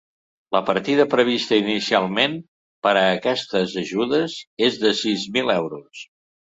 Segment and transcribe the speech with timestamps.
[0.55, 2.35] La partida prevista inicialment
[2.89, 6.07] per a aquestes ajudes és de sis mil euros.